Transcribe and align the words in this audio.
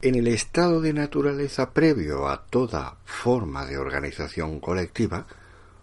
En 0.00 0.14
el 0.14 0.28
estado 0.28 0.80
de 0.80 0.92
naturaleza 0.92 1.72
previo 1.72 2.28
a 2.28 2.46
toda 2.46 2.98
forma 3.04 3.66
de 3.66 3.78
organización 3.78 4.60
colectiva, 4.60 5.26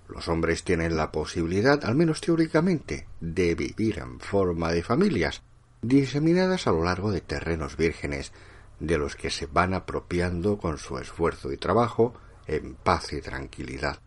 los 0.07 0.29
hombres 0.29 0.63
tienen 0.63 0.95
la 0.95 1.11
posibilidad, 1.11 1.83
al 1.83 1.95
menos 1.95 2.21
teóricamente, 2.21 3.07
de 3.19 3.55
vivir 3.55 3.99
en 3.99 4.21
forma 4.21 4.71
de 4.71 4.83
familias, 4.83 5.41
diseminadas 5.81 6.65
a 6.65 6.71
lo 6.71 6.85
largo 6.85 7.11
de 7.11 7.19
terrenos 7.19 7.75
vírgenes, 7.75 8.31
de 8.79 8.97
los 8.97 9.17
que 9.17 9.29
se 9.29 9.47
van 9.47 9.73
apropiando 9.73 10.59
con 10.59 10.77
su 10.77 10.97
esfuerzo 10.97 11.51
y 11.51 11.57
trabajo 11.57 12.13
en 12.47 12.75
paz 12.75 13.11
y 13.11 13.19
tranquilidad. 13.19 13.99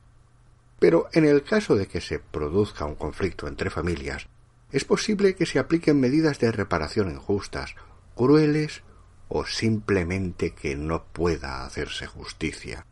Pero 0.79 1.09
en 1.13 1.27
el 1.27 1.43
caso 1.43 1.77
de 1.77 1.87
que 1.87 2.01
se 2.01 2.19
produzca 2.19 2.87
un 2.87 2.95
conflicto 2.95 3.47
entre 3.47 3.69
familias, 3.69 4.27
es 4.73 4.87
posible 4.87 5.35
que 5.35 5.45
se 5.45 5.59
apliquen 5.59 6.01
medidas 6.01 6.39
de 6.39 6.51
reparación 6.51 7.11
injustas, 7.11 7.75
crueles 8.15 8.83
o 9.29 9.45
simplemente 9.45 10.55
que 10.55 10.77
no 10.77 11.05
pueda 11.05 11.65
hacerse 11.65 12.07
justicia. 12.07 12.87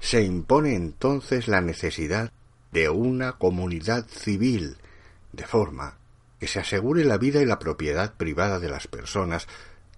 Se 0.00 0.22
impone 0.22 0.74
entonces 0.74 1.48
la 1.48 1.60
necesidad 1.60 2.30
de 2.72 2.88
una 2.88 3.32
comunidad 3.32 4.06
civil, 4.08 4.76
de 5.32 5.46
forma 5.46 5.98
que 6.38 6.46
se 6.46 6.60
asegure 6.60 7.04
la 7.04 7.16
vida 7.16 7.40
y 7.40 7.46
la 7.46 7.58
propiedad 7.58 8.14
privada 8.14 8.60
de 8.60 8.68
las 8.68 8.86
personas 8.86 9.46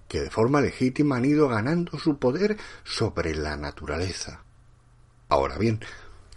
que 0.07 0.21
de 0.21 0.31
forma 0.31 0.61
legítima 0.61 1.17
han 1.17 1.25
ido 1.25 1.49
ganando 1.49 1.99
su 1.99 2.19
poder 2.19 2.57
sobre 2.85 3.35
la 3.35 3.57
naturaleza. 3.57 4.45
Ahora 5.29 5.59
bien, 5.59 5.81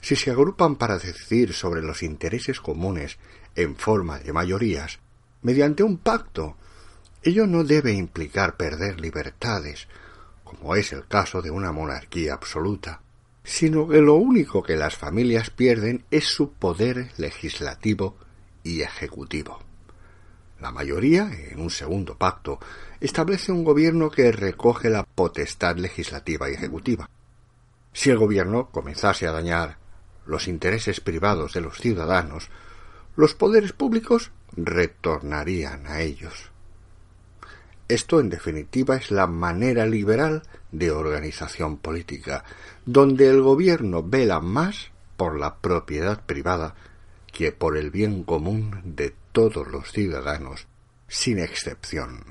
si 0.02 0.16
se 0.16 0.32
agrupan 0.32 0.76
para 0.76 0.98
decidir 0.98 1.54
sobre 1.54 1.82
los 1.82 2.04
intereses 2.04 2.60
comunes 2.60 3.18
en 3.56 3.76
forma 3.76 4.20
de 4.20 4.34
mayorías, 4.34 5.00
mediante 5.44 5.84
un 5.84 5.98
pacto 5.98 6.58
Ello 7.24 7.46
no 7.46 7.64
debe 7.64 7.94
implicar 7.94 8.58
perder 8.58 9.00
libertades, 9.00 9.88
como 10.44 10.76
es 10.76 10.92
el 10.92 11.08
caso 11.08 11.42
de 11.42 11.52
una 11.52 11.72
monarquía 11.72 12.34
absoluta, 12.34 13.02
sino 13.44 13.88
que 13.88 14.02
lo 14.02 14.16
único 14.16 14.64
que 14.64 14.76
las 14.76 14.96
familias 14.96 15.52
pierden 15.52 16.04
es 16.10 16.26
su 16.26 16.54
poder 16.54 17.12
legislativo 17.18 18.18
y 18.64 18.82
ejecutivo. 18.82 19.60
La 20.60 20.72
mayoría, 20.72 21.30
en 21.32 21.60
un 21.60 21.70
segundo 21.70 22.18
pacto, 22.18 22.60
establece 23.00 23.52
un 23.52 23.64
gobierno 23.64 24.12
que 24.12 24.32
recoge 24.32 24.90
la 24.90 25.04
potestad 25.04 25.78
legislativa 25.78 26.50
y 26.50 26.54
ejecutiva. 26.54 27.10
Si 27.94 28.10
el 28.10 28.18
gobierno 28.18 28.70
comenzase 28.72 29.28
a 29.28 29.32
dañar 29.32 29.78
los 30.26 30.48
intereses 30.48 31.02
privados 31.02 31.54
de 31.54 31.62
los 31.62 31.78
ciudadanos, 31.78 32.50
los 33.16 33.34
poderes 33.34 33.74
públicos 33.74 34.32
retornarían 34.56 35.88
a 35.88 36.02
ellos. 36.02 36.51
Esto, 37.92 38.22
en 38.22 38.30
definitiva, 38.30 38.96
es 38.96 39.12
la 39.12 39.28
manera 39.28 39.86
liberal 39.86 40.44
de 40.72 40.92
organización 40.92 41.76
política, 41.76 42.46
donde 42.86 43.28
el 43.28 43.42
gobierno 43.42 44.02
vela 44.02 44.40
más 44.40 44.92
por 45.18 45.38
la 45.38 45.58
propiedad 45.58 46.22
privada 46.26 46.74
que 47.34 47.52
por 47.52 47.76
el 47.76 47.92
bien 47.92 48.24
común 48.24 48.80
de 48.86 49.14
todos 49.34 49.68
los 49.68 49.92
ciudadanos, 49.92 50.68
sin 51.10 51.38
excepción. 51.40 52.24